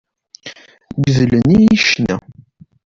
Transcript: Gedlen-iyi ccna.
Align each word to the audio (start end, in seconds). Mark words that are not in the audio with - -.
Gedlen-iyi 1.03 1.77
ccna. 1.83 2.15